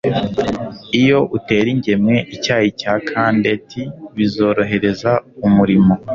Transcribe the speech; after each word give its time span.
Iyo 1.01 1.19
utera 1.37 1.67
ingemwe, 1.75 2.15
icyayi 2.35 2.69
cya 2.79 2.93
kandeti 3.09 3.81
bizorohereza 4.15 5.11
umurimo. 5.47 5.93